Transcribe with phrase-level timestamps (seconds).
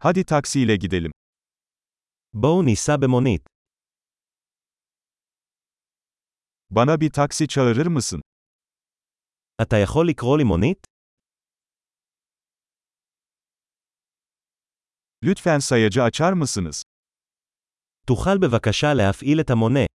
[0.00, 1.12] Hadi taksiyle gidelim.
[2.32, 3.42] בואו ניסע במונית.
[6.70, 8.20] Bana bir taksi çağırır mısın?
[9.62, 10.78] אתה יכול לקרוא לי מונית?
[15.22, 16.82] Lütfen sayacı açar mısınız?
[18.06, 19.86] תוכל בבקשה להפעיל את המונה.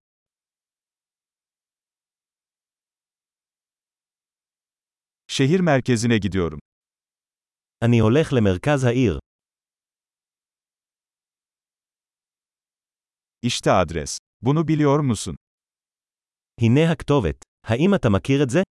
[5.28, 6.60] Şehir merkezine gidiyorum.
[7.82, 9.20] אני הולך למרכז העיר.
[13.43, 14.19] İşte adres.
[14.43, 15.37] Bunu biliyor musun?
[16.61, 17.37] הנה הכתובת.
[17.67, 18.63] האם אתה מכיר את זה?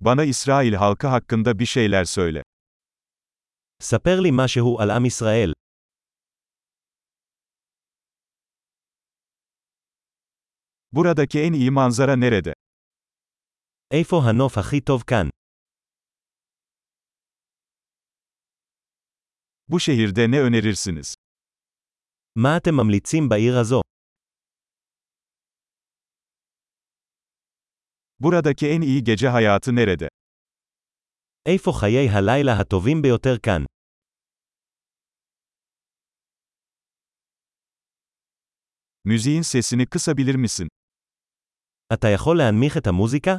[0.00, 2.42] Bana İsrail halkı hakkında bir şeyler söyle.
[3.82, 5.52] ספר לי משהו על עם ישראל.
[10.92, 12.52] Buradaki en iyi manzara nerede?
[13.92, 15.28] איפה הנוף הכי טוב כאן?
[19.70, 21.14] Bu şehirde ne önerirsiniz?
[22.38, 23.80] מה אתם ממליצים בעיר הזו?
[28.20, 30.08] Buradaki en iyi gece hayatı nerede?
[31.46, 33.64] איפה חיי הלילה הטובים ביותר כאן?
[39.04, 40.68] Müziğin sesini kısabilir misin?
[41.92, 43.38] אתה יכול להנמיך את המוזיקה?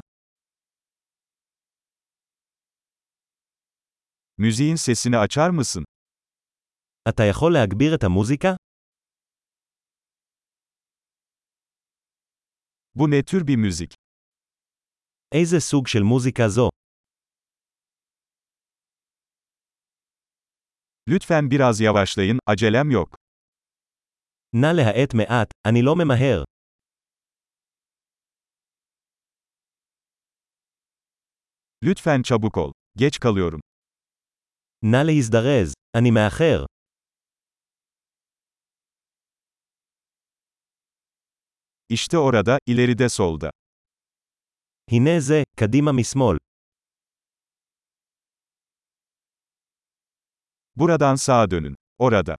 [4.38, 5.86] Müziğin sesini açar mısın?
[7.10, 8.50] אתה יכול להגביר את המוזיקה?
[12.96, 13.94] Bu ne tür bir müzik?
[15.32, 16.70] איזה סוג של מוזיקה זו?
[21.10, 23.16] Lütfen biraz yavaşlayın, acelem yok.
[24.54, 26.44] נא להאט מעט, אני לא ממהר.
[31.84, 32.72] Lütfen çabuk ol.
[32.98, 33.60] Geç kalıyorum.
[34.84, 36.66] נא להזדרז, אני מאחר.
[41.90, 43.50] İşte orada, ileride solda.
[44.92, 46.38] הנה זה, קדימה משמאל.
[50.76, 51.76] Buradan sağa dönün.
[52.00, 52.36] Orada.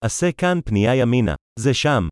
[0.00, 1.34] עשה כאן פנייה ימינה.
[1.58, 2.08] זה שם.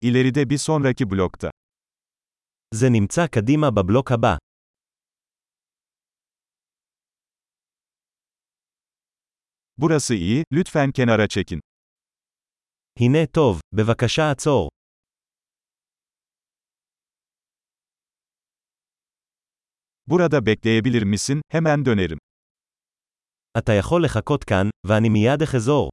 [0.00, 1.50] İleride bir sonraki blokta.
[2.74, 4.36] זה נמצא קדימה בבלוק הבא.
[9.78, 11.60] Burası iyi, lütfen kenara çekin.
[13.00, 14.68] הנה טוב, בבקשה עצור.
[20.06, 21.42] Burada bekleyebilir misin?
[21.48, 22.18] Hemen dönerim.
[23.58, 25.90] אתה יכול לחכות כאן, ואני מיד אחזור.